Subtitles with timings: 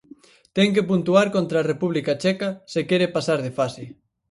[0.55, 3.83] Ten que puntuar contra a República Checa se quere pasar de fase.